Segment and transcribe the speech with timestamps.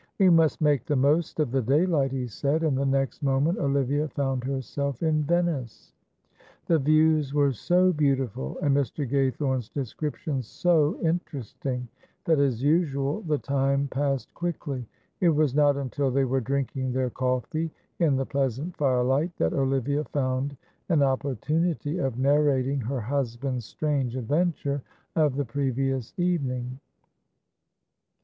[0.17, 4.07] "We must make the most of the daylight," he said, and the next moment Olivia
[4.07, 5.93] found herself in Venice.
[6.65, 9.07] The views were so beautiful and Mr.
[9.07, 11.87] Gaythorne's descriptions so interesting,
[12.25, 14.87] that, as usual, the time passed quickly.
[15.19, 20.03] It was not until they were drinking their coffee in the pleasant firelight that Olivia
[20.05, 20.57] found
[20.89, 24.81] an opportunity of narrating her husband's strange adventure
[25.15, 26.79] of the previous evening.